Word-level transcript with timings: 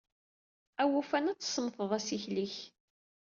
Awufan 0.81 1.29
ad 1.31 1.39
tsemmteḍ 1.39 1.91
assikel-ik. 1.97 2.55